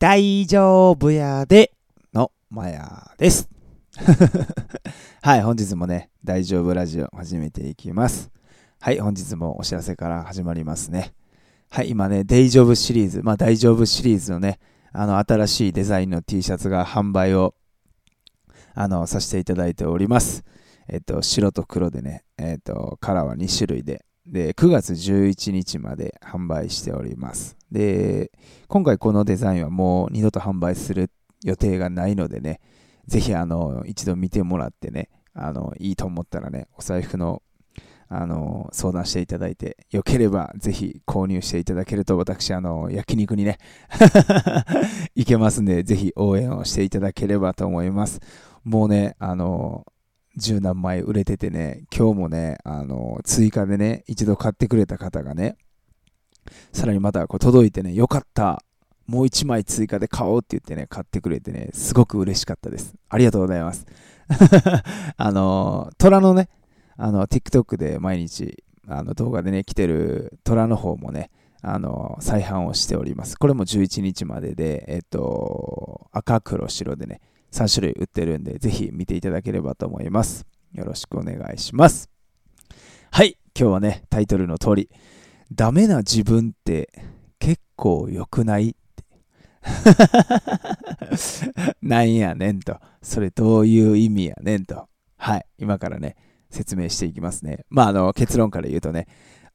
[0.00, 1.72] 大丈夫やで
[2.14, 3.48] のマヤです。
[5.22, 8.30] はい、本日もね、大丈夫ラジオ始めていきます。
[8.80, 11.14] はい、本日もお知らせから始まりますね。
[11.68, 14.60] はい、今ね、大丈夫シリーズ、まあ大丈夫シリーズのね、
[14.92, 17.56] あの新しいデザインの T シャツが販売を
[18.74, 20.44] あのさせていただいております。
[20.86, 27.56] えっと、白と黒でね、えっと、カラーは2種類で、で、9月11日まで販売しております。
[27.72, 28.30] で、
[28.68, 31.10] 今回このデザインはもう二度と販売する
[31.44, 32.60] 予定がないのでね、
[33.06, 37.42] ぜひあの、一度見てもらってね、あの、いいと思ったらね、お財布の
[38.10, 43.58] あの相談していただいて、よければぜひ購入していただけると、私、あの、焼肉にね、
[45.14, 48.20] 行けますんで、ぜひ応援をしていただければと思います。
[48.64, 49.84] もうね、あの、
[50.38, 55.56] 十何枚売れててね、今日もね、あの、追加でね、一度買ってくれた方がね、
[56.72, 58.62] さらにまたこう届いてね、よかった、
[59.06, 62.94] もう一枚追加で買おうって言ってね、買ってくれてね、すごく嬉しかったです。
[63.08, 63.86] ありがとうございます。
[65.16, 66.48] あの、虎のね、
[66.96, 71.30] あの、TikTok で毎日、あの動画でね、来てる虎の方もね、
[71.62, 73.36] あの、再販をしております。
[73.36, 77.20] これも11日までで、えっと、赤、黒、白でね、
[77.52, 80.46] 3種類売ってるんで、ぜひ見ていただければと思います。
[80.72, 82.10] よろしくお願いします。
[83.10, 84.90] はい、今日はね、タイトルの通り、
[85.52, 86.90] ダメな自分って
[87.38, 88.78] 結構良くないって。
[91.82, 92.78] なんやねんと。
[93.02, 94.88] それどういう意味やねんと。
[95.16, 96.16] はい、今からね、
[96.50, 97.64] 説明していきますね。
[97.68, 99.06] まあ、あの、結論から言うとね、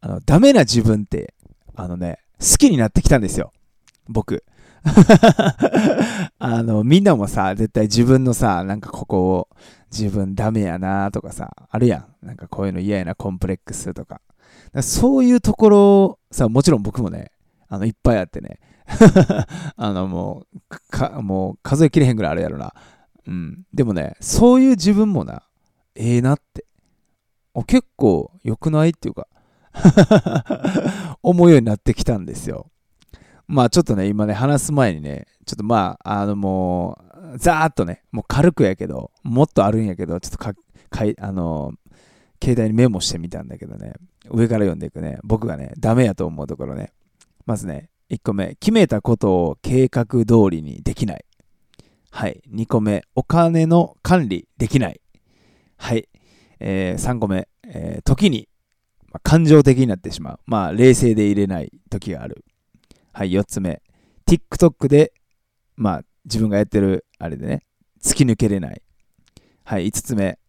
[0.02, 1.33] あの、ダメな自分って、
[1.75, 3.52] あのね、好きになってきたんですよ。
[4.07, 4.44] 僕。
[6.39, 9.49] あの、みんなもさ、絶対自分のさ、なんかここを、
[9.91, 12.25] 自分ダメやなとかさ、あるやん。
[12.25, 14.21] なんかこういうの嫌やな、コンプレックスとか。
[14.73, 17.31] かそういうところ、さ、もちろん僕もね、
[17.69, 18.59] あの、いっぱいあってね。
[19.77, 22.73] あの、もう、か、もう数えきれへんぐらいあるやろな。
[23.27, 23.63] うん。
[23.73, 25.43] でもね、そういう自分もな、
[25.95, 26.65] ええなって。
[27.53, 29.27] お結構良くないっていうか
[31.22, 32.72] 思うようになってきたんですよ。
[33.47, 36.97] まあちょっとね、今ね、話す前にね、ちょっとまあ、あのも
[37.33, 40.53] う、ざーっとね、もう軽くやけど、もっとあるんやけど、ちょっとか、
[40.89, 41.73] かい、あの
[42.41, 43.93] 携帯にメモしてみたんだけどね、
[44.29, 46.91] 上から読んでいくね、僕がね、ダメやと思うところね。
[47.45, 51.25] まずね、1個目、決めたことを計画通りにできない。
[52.11, 52.41] はい。
[52.53, 55.01] 2個目、お金の管理できない。
[55.77, 56.07] はい。
[56.59, 58.47] えー、3個目、えー時に、
[59.11, 60.39] まあ感情的になってしまう。
[60.45, 62.45] まあ、冷静でいれない時がある。
[63.13, 63.81] はい、4つ目。
[64.28, 65.13] TikTok で、
[65.75, 67.63] まあ、自分がやってる、あれでね、
[68.03, 68.81] 突き抜けれない。
[69.63, 70.40] はい、5つ目。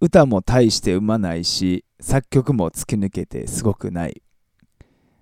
[0.00, 4.22] 歌も大して生まないし、作曲も突き抜けてすごくない。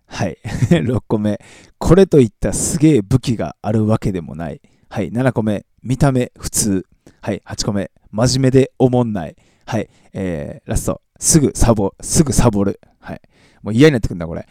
[0.06, 0.38] はい、
[0.70, 1.40] 6個目。
[1.78, 4.60] これといったすげえ武器があるわけでもない。
[4.88, 5.66] はい、7個目。
[5.82, 6.86] 見た目普通。
[7.20, 7.90] はい、8個目。
[8.12, 9.36] 真面目でおもんない。
[9.66, 11.02] はい、えー、ラスト。
[11.18, 12.80] すぐサボ、すぐサボる。
[13.00, 13.20] はい。
[13.62, 14.46] もう嫌になってくるんだ、これ。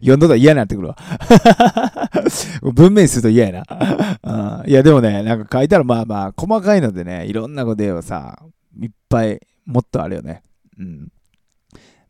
[0.00, 0.96] 読んどったら嫌になってくるわ。
[2.74, 4.62] 文面すると嫌やな。
[4.62, 8.38] うんいや、でもね、なんか書いたらまあまあ、細かいのでね、いろんなことをさ、
[8.80, 10.42] いっぱい、もっとあるよね。
[10.78, 11.08] うん。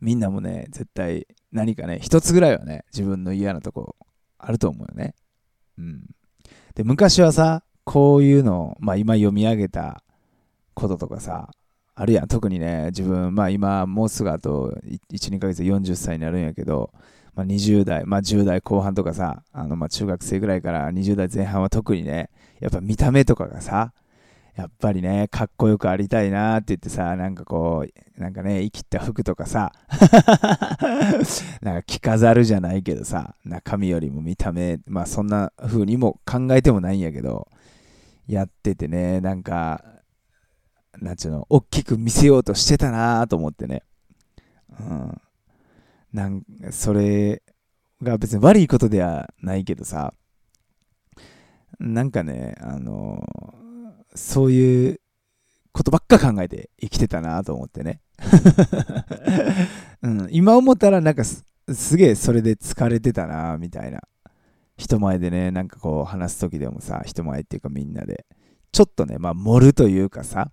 [0.01, 3.95] みんなもね、絶対何かね、一つぐらいはね、自分の嫌なとこ
[4.37, 5.15] あると思うよね。
[5.77, 6.05] うん。
[6.75, 10.03] で、昔はさ、こういうのを、まあ今読み上げた
[10.73, 11.49] こととかさ、
[11.95, 12.27] あるやん。
[12.27, 16.91] 特にね、自分、まあ今、もうすぐあと1、2ヶ月で40歳になるんやけど、
[17.35, 23.93] まあ20代、まあ10代後半とかさ、あの、まあ中学生ぐらいから20代前半は特にね、やっぱ見た目とかがさ、
[24.55, 29.71] やっぱりね、かっこよくありたいなって言ってさ、なんかこう、なんかね、生きた服とかさ、
[31.61, 37.47] なんか着飾るじゃないけどさ、中身よりも見た目、まあそんな風にも考えてもないんやけど、
[38.27, 39.83] やっててね、なんか、
[41.01, 43.83] なんちゅうの、大きく見せようとしてたなと思ってね。
[44.79, 45.21] うん。
[46.13, 47.41] なんそれ
[48.01, 50.13] が別に悪いことではないけどさ、
[51.79, 53.23] なんかね、あの
[54.15, 55.01] そういう
[55.71, 57.99] ことばっか考えて生きてたなと思ってね。
[60.03, 64.01] うん、今思ったらなんかすすげえそれで疲れてたなみたいな。
[64.75, 68.25] 人前でね、なんかこう話す時でもさ、人前っていうかみんなで、
[68.71, 70.51] ちょっとね、まあ盛るというかさ、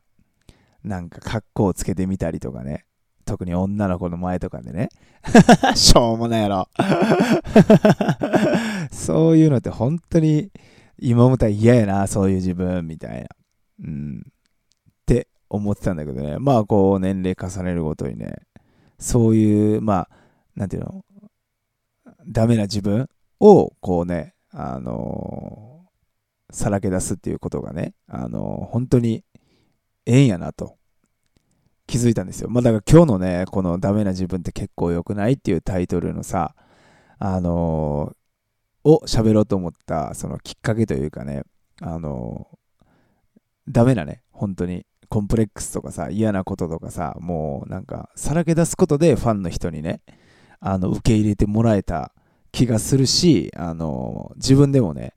[0.85, 2.85] なんか格好をつけてみたりとかね。
[3.25, 4.89] 特に女の子の前とかでね。
[5.77, 6.69] しょうもないやろ。
[8.91, 10.51] そういうのって本当に
[10.99, 13.29] 今思ったら嫌やな、そういう自分みたいな。
[13.85, 14.19] うん。
[14.21, 16.39] って思ってたんだけどね。
[16.39, 18.35] まあこう年齢重ねるごとにね、
[18.99, 20.11] そういう、まあ、
[20.57, 21.05] なんていうの、
[22.27, 25.87] ダメな自分をこうね、あの
[26.51, 29.25] さらけ出すっていうことがね、あの、本当に
[30.07, 30.77] ええんやなと
[31.87, 32.49] 気づいたんですよ。
[32.49, 36.55] まあだから今日のね、このダメな自分って結構良くないっていうタイトルのさ、
[37.19, 41.43] あのー、を喋ろうと思ったそのきっかけというかね、
[41.81, 50.03] あのー、ダメなね、本当にコンプレックスとかさ、嫌なこととかさ、もうなんかさらけ出すことでファンの人にね、
[50.61, 52.13] あの、受け入れてもらえた
[52.53, 55.15] 気がするし、あの、自分でもね、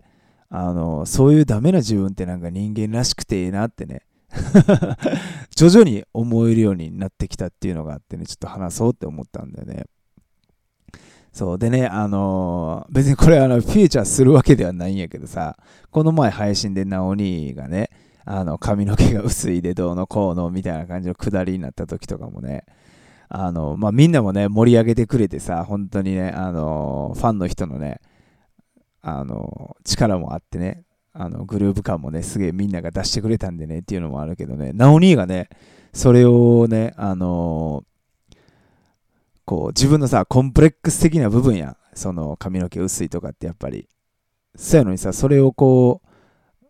[0.56, 4.04] あのそういうダメな自分ってなんか人間らしくていいなってね、
[5.56, 9.86] 徐々に思えるようになってきたっていうのがあってね、ちょっと話そうって思ったんだよね。
[11.32, 11.60] そう。
[11.60, 15.58] でね、あのー、別にこれあの、フィーチャーするわけではないんやけどさ、
[15.90, 17.90] この前配信でナオニーがね、
[18.26, 22.66] あの、髪の毛が薄いでどうのこうのみたいな感じのくだりになった時とかもね、
[23.30, 28.00] あの、まあ、みんなもね、盛り上げてくれてさ、本当にね、あのー、ファンの人のね、
[29.02, 30.84] あのー、力もあってね、
[31.14, 35.50] あのグループ感もね、すげえみんなが出してくれたんでねっていうのもあるけどね、ナオニーがね、
[35.94, 38.38] それをね、あのー、
[39.46, 43.88] こう自分のさ、コンプレックス的な部分や、その髪の毛薄いとかってやっぱり、
[44.56, 46.08] そうやのにさ、それをこう、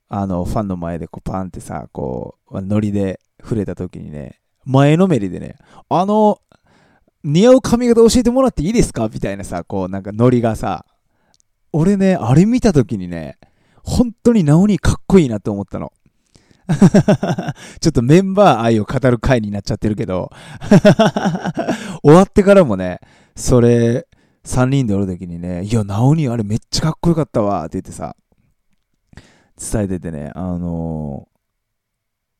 [0.10, 5.56] あの、ファンの前でこうパンってさ、こう、ノリで触れた時にね、前のめりでね、
[5.90, 6.40] あの、
[7.24, 9.08] 似合う髪型教えてもらっていいですか？
[9.08, 10.86] みたいなさ、こうなんかノリがさ、
[11.72, 13.38] 俺ね、あれ見た時にね、
[13.84, 15.94] 本当にナオニーかっこいいなと思ったの。
[17.82, 20.32] ちょっとメンバー愛を語る回になっちゃってるけど
[22.02, 23.00] 終わってからもね、
[23.36, 24.08] それ、
[24.46, 28.16] 3人でおる時にね、いや、ナオニーあれめっちゃかっこよかったわって言ってさ、
[29.60, 31.28] 伝えててね、あの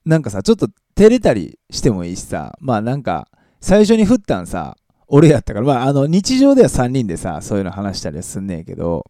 [0.06, 3.28] ー、なんかさ、ちょっと照れたりしてもいいしさ、まあなんか、
[3.62, 4.76] 最初に振ったんさ、
[5.08, 9.06] 俺やったから、まああの、日常では3人でさ、そういうの話したりはすんねんけど、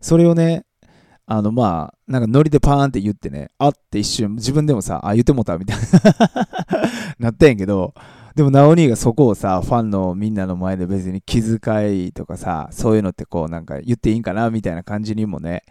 [0.00, 0.64] それをね、
[1.34, 5.82] あの、まあ、なんかノリでパーンって言ってね、あって一瞬、自分でもさ、あ、言ってもたみたいな
[7.18, 7.94] なったんやけど、
[8.34, 15.62] でも、ナオニーがそこをさ、ファンのみんなの前で別に気遣いとかさ、そういうのってこう、なんか言っていいんかなみたいな感じにもね、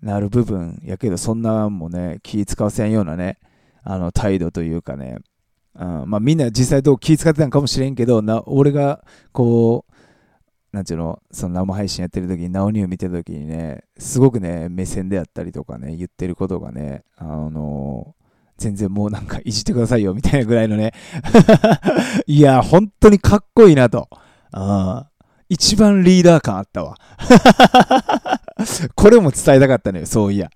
[0.00, 3.38] なる部分やけど、そんなもね、気使わせんようなね、
[3.82, 5.16] あの、態度というかね、
[5.74, 9.02] うん、まあみんな実際どう気使ってたんかもしれんけど、な俺が
[9.32, 9.89] こう、
[10.72, 18.14] なんていうの、その生配信やってる時に、ナオニを見てる時にね、すごくね、目線であったりとかね、言ってることがね、あの、
[18.56, 20.92] 全然もうなんかいじってくださいよ、みたいなぐらいのね、
[22.26, 24.08] いや、本当にかっこいいなと。
[24.52, 25.06] あ
[25.48, 26.96] 一番リーダー感あったわ。
[28.94, 30.48] これも伝えたかったのよ、そういや。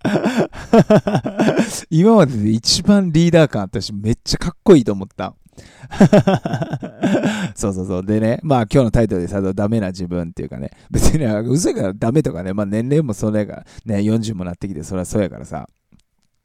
[1.90, 5.34] 今までで一番リーダー感あったし、めっちゃかっこいいと思った。
[7.54, 8.04] そうそうそう。
[8.04, 15.68] でね、まあ今日のタイトルでさ、ダメな自分っていうかね、別に嘘やからダメとかね、まあ年齢もそれがね、40もなってきて、それはそうやからさ、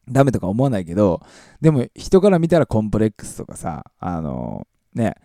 [0.10, 1.22] ダメとか思わないけど、
[1.62, 5.16] でも人から見たらコンプレックスとかさ、あのね、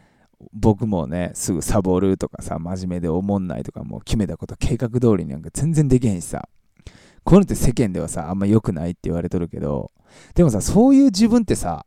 [0.53, 6.49] 僕もね、すぐサボるとかさ、真面目で思んないとか、もう決めたこと計画通りになんか全然できへんしさ、
[7.25, 9.91] こういうのって世間ではさ、あんま良くないって言われとるけど、
[10.35, 11.87] でもさ、そういう自分ってさ、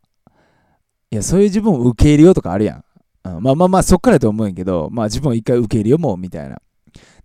[1.11, 2.83] いや、そういう自分を受け入れようとかあるやん。
[3.23, 6.57] うん、まあまあまあ、そっからと思うんやけど、まあ自分を一回受け入れようもうみたいな。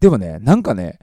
[0.00, 0.98] でもね、なんかね、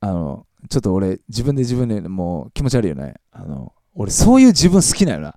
[0.00, 3.14] あの、ちょっと俺、自分で自分でもう気持ち悪いよね。
[3.32, 5.34] あの、俺、そういう自分好きなんよな。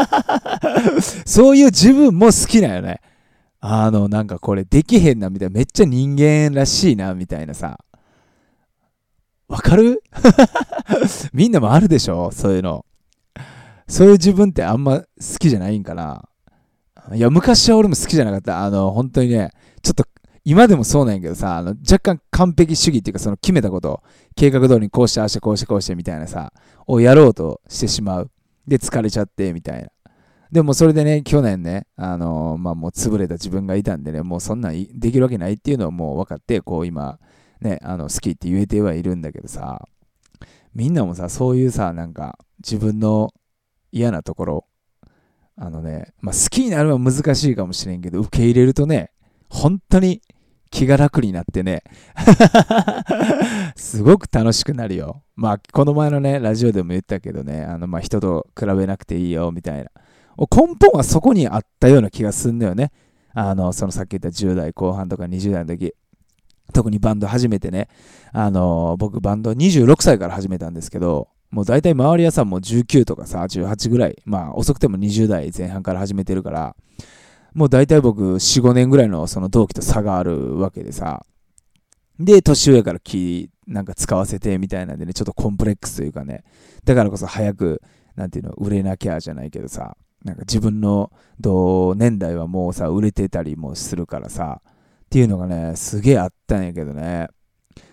[1.26, 3.00] そういう自分も好きなんよね。
[3.60, 7.78] あの、なんかこれできへんなみたいな、めっちゃ人間らしいなみたいなさ。
[9.48, 10.02] わかる？
[11.34, 12.84] みんなもあるでしょそういうの。
[13.90, 15.04] そういう自分ってあんま好
[15.40, 16.28] きじゃないんかな。
[17.12, 18.64] いや、昔は俺も好きじゃなかった。
[18.64, 19.50] あの、本当にね、
[19.82, 20.04] ちょっと、
[20.44, 24.02] 今でもそうなんやけどさ、あの若干完璧主義っていうか、その決めたこと、
[24.36, 26.52] 計画通りにこうして、ああして、こうして、こうしてみたいなさ、
[26.86, 28.30] をやろうとしてしまう。
[28.68, 29.88] で、疲れちゃって、みたいな。
[30.52, 37.18] でもそれでね、去年ね、あのー、まあもう潰れた自分がいたんでね、もうそんなんできるわけないっていうのはもう分かって、こう今、
[37.60, 39.88] ね、あの好きって言えてはいるんだけどさ、
[40.74, 43.32] みんなもさ、そういうさ、なんか自分の
[43.92, 44.66] 嫌なところ、
[45.56, 49.12] あのね、まあ、好きになるのは難しいかもしれんけど、受け入れるとね、
[49.48, 50.22] 本当に
[50.70, 51.82] 気が楽になってね
[53.74, 55.22] すごく楽しくなるよ。
[55.34, 59.90] まあ、この前のね、ラジオでも言ったけどね、あの、まあ、人と比べなくていいよ、みたいな。
[60.50, 62.92] 根本はそこにあったような気がすんだよね。
[63.32, 65.94] あの、そのさっき言った10代後半とか20代の時。
[66.72, 67.88] 特にバンド始めてね、
[68.32, 76.76] あの、僕バンド26歳から始めたんですけど、もう大体周りはさ、もう19とかさ、18ぐらい、まあ遅くても20代前半から始めてるから、
[77.54, 81.24] もう大体僕4、5年ぐらいのその同期と差があるわけでさ、
[82.20, 86.44] で、年上から気、なんか使わせてみたいなんでね、ちょっとコンプレックスというかね、
[86.84, 87.82] だからこそ早く、
[88.14, 97.28] なんていうの、売れなきゃじゃないけどさ、なんか自分の同年代はもうさ、売れてたりもするからさ、っていうのがね、すげえあったんやけどね。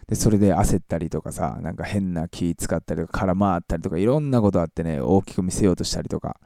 [0.08, 6.38] で、それで焦ったりとかさ、なんか変な気使ったりとか、空回ったりとか、いろんなことあってね、大きく見せようとしたりとか。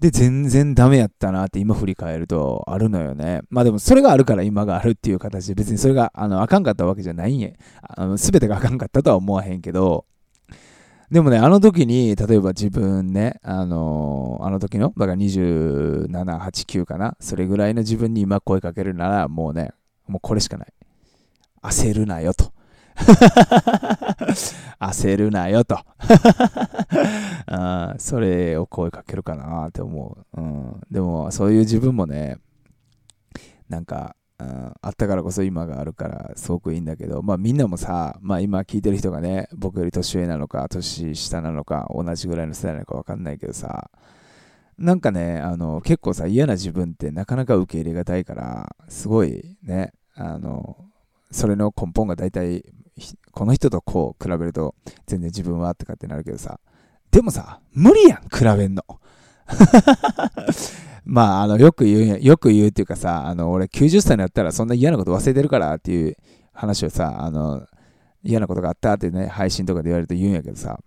[0.00, 3.40] で、全然ダメやったなって今振り返るとあるのよね。
[3.48, 7.50] まあでもそれがあるから今があるっていう形で別にそれがあのあかんかったわけじゃないんや。
[7.80, 10.04] あの全てがあかんかったとは思わへんけど、
[11.10, 19.70] でもね、あの時に、例えば自分ね、あのー、あの時の、だから27、8、9かな、それぐらいの自分に今声かけるなら、もうね、
[20.08, 20.72] もうこれしかない。
[21.62, 22.52] 焦るなよと。
[24.80, 25.78] 焦るなよと
[27.46, 27.94] あ。
[27.98, 30.80] それを声かけるかなって思う、うん。
[30.90, 32.38] でも、そういう自分もね、
[33.68, 43.90] なんか、うん、あったからこそ今があるからすごくいいんだけど、まあみんなもさ、まあ今聞いてる人がね、僕より年上なのか、年下なのか、同じぐらいの世代なのかわかんないけどさ、
[44.78, 50.76] なんかね、あの、結構さ、嫌な自分ってなかなか受け入れがたいから、すごいね、あの、
[51.30, 52.64] それの根本が大体、
[53.32, 54.74] この人とこう比べると
[55.06, 56.58] 全然自分はとかってなるけどさ、
[57.10, 58.82] でもさ、無理やん、比べんの。
[61.04, 66.16] まあ、あの、よく言う、よく言うっていうかさ、あの、俺90歳になったらそんな嫌なこと忘れてるからっていう
[66.52, 67.66] 話をさ、あの、
[68.22, 70.80] 嫌なことがあったってね、配信とかで言われると言うんやけどさ、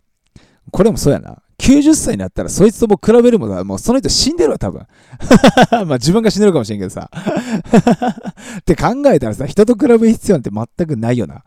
[0.71, 1.41] これもそうやな。
[1.59, 4.87] 90歳になったらそいつとも比べるものはもうその人死んでるわ、多分。
[5.71, 7.11] まあ自分が死んでるかもしれんけどさ。
[8.59, 11.43] って考えたらさ、人と比べる必要なんて全くないよな。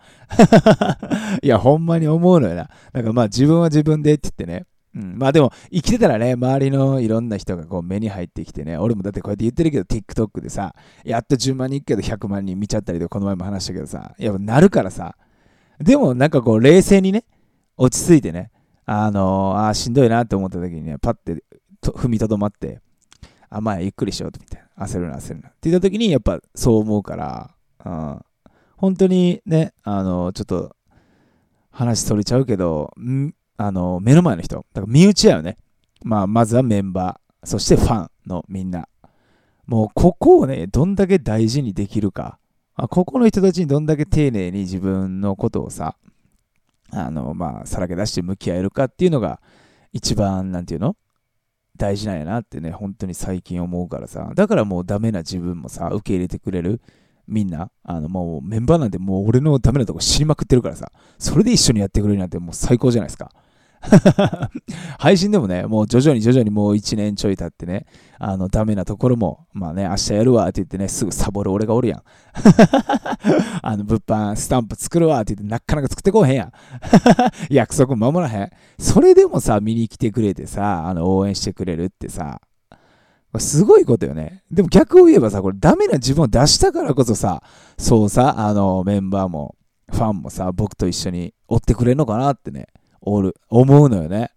[1.42, 2.68] いや、ほんまに思うのよな。
[2.92, 4.66] なんかまあ自分は自分でって言ってね。
[4.94, 15.16] うん、まあでも、生きてたらね、周りのいろんな人がこう目に入ってきてね、俺もだってこうやって言ってるけど、TikTok でさ、やっと10万人いくけど100万人見ちゃったりとか、この前も話したけどさ、やっぱなるからさ、
[15.80, 17.24] でもなんかこう冷静にね、
[17.78, 18.50] 落ち着いてね、
[18.84, 21.44] あのー、あしんどいなって思った時にね、パッて
[21.82, 22.80] 踏みとどまって、
[23.48, 28.20] あ、まあゆっくりしようとみたいな、焦るな焦るなって言った時にやっぱそう思うから、うん、
[28.76, 30.76] 本当にね、あのー、ちょっと
[31.70, 35.56] 話取れちゃうけど、んあの、目の前の人、だから身内やよね。
[36.02, 38.88] まあ、まずはメンバー、そしてファンのみんな。
[39.66, 42.38] もう、ここをね、どんだけ大事にできるか。
[42.74, 45.96] あここの人たちにどんだけ丁寧に自分のことをさ、
[46.92, 49.40] あの、まあ、さらけ出して向き合えるかっていうのが、
[49.92, 50.96] 一番、なんていうの？
[51.76, 54.30] 大事なんやなってね、本当に最近思うからさ。
[54.34, 56.80] だからもうダメな自分もさ、受け入れてくれる。
[57.26, 63.30] みんな、あの、もうメンバーなんてもう俺のダメなとこ知りまくってるからさ、それで一緒にやってくれるなんてもう最高じゃないですか。
[64.98, 67.86] 配信でもね、もう徐々に徐々にもう1年ちょい経ってね、
[68.18, 72.02] あの、ダメなところも、まあね、明日やるわって言ってね、すぐサボる俺がおるやん。
[73.62, 76.52] あの、物販、スタンプ作るわって言ってなかなか作ってこうへんやん。
[77.50, 78.50] 約束守らへん。
[78.78, 82.40] それでもさ、見に来てくれてさ、あの、応援してくれるってさ、
[83.38, 84.42] すごいことよね。
[84.50, 87.42] でも逆を言えばさ、これダメな自分を出したからこそさ、
[87.78, 89.56] そうさ、あの、メンバーも、
[89.90, 92.66] ファンもさ、僕と一緒に追ってくれるのかなってね。
[93.02, 94.30] おる、思うのよね。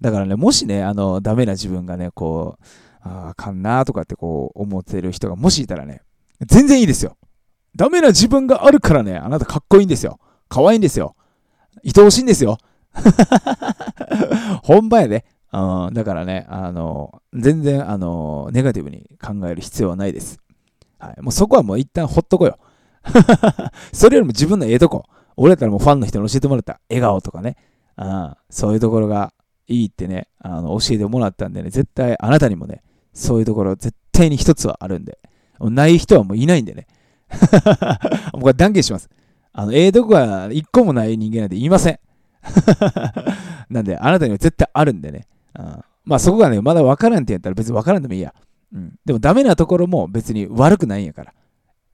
[0.00, 2.64] だからね、もしね、あの、ダメな自分がね、こう、
[3.02, 6.02] ああかんなとかってこう思ってる人がもしいたらね、
[6.46, 7.16] 全然いいですよ。
[7.76, 10.18] ダメな自分があるからね、あなたかっこいいんですよ。
[10.48, 11.16] 可愛いんですよ。
[11.84, 12.58] 愛おしいんですよ。
[14.62, 15.94] 本場やで、うん。
[15.94, 20.40] だからね、あの、全然、あの、ネガティブに考える必要はないです。
[20.98, 21.22] はい。
[21.22, 22.58] もうそこはもう一旦ほっとこよ。
[23.92, 25.04] それよりも自分のええとこ。
[25.36, 27.56] 俺だったらもうファンの人に教えてもらった笑顔とかね。
[27.96, 29.32] あそういうところが
[29.66, 32.82] いいってね、あの教えてもらったんでね、絶対あなたにもね、
[33.12, 35.18] そういうところ絶対に一つはあるんで、
[35.60, 36.86] ない人はもういないんでね。
[38.32, 39.08] 僕は断言します。
[39.52, 41.98] あの、ええとこが一個もない人間なんて言いません。
[43.68, 45.26] なんで、あなたには絶対あるんでね。
[45.54, 48.34] あまあそこがね、まだ分からんって言ったら別に分からんでもいいや。
[48.72, 48.98] うん。
[49.04, 51.34] でもダメなところも別に悪くないんやから。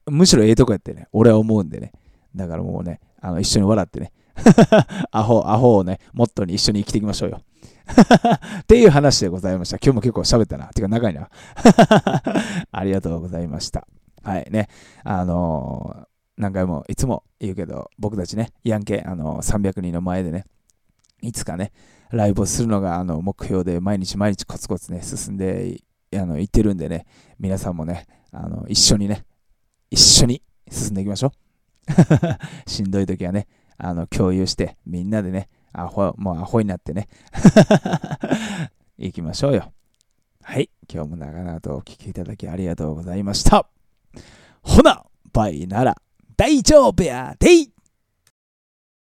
[0.06, 1.92] むしろええとこやってね、俺は思うんでね。
[2.34, 4.12] だからもうね、あの一緒に笑ってね、
[5.10, 7.40] アホ、アホをね、モットーに一緒に生きていきましょうよ。
[8.62, 9.76] っていう話でございました。
[9.76, 10.66] 今日も結構喋ったな。
[10.68, 11.28] てか長いな。
[12.72, 13.86] ありがとうございました。
[14.22, 14.68] はいね。
[15.04, 20.44] あのー、何回もいつも言うけど、僕たちね、ヤンケ、あのー、300人の前でね、
[21.22, 21.72] いつかね、
[22.10, 25.80] ライブをするのがあの目標で毎日毎日コツコツね、進んで
[26.14, 27.06] あの行ってるんでね、
[27.38, 29.24] 皆さんもね、あの一緒にね、
[29.90, 32.70] 一緒に進んでいきましょう。
[32.70, 33.46] しんどい時はね、
[33.78, 37.08] あの共有して、みんなでね、アホ、もうアホになってね、
[38.98, 39.72] 行きましょうよ。
[40.42, 43.66] はい、今日も長々とお聴きいただきありがとうございました。
[44.62, 45.96] ほな、バイなら
[46.36, 47.70] 大丈夫やでい